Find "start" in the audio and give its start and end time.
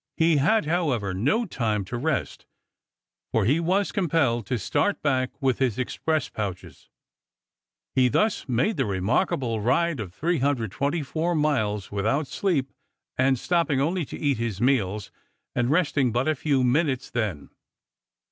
4.57-4.99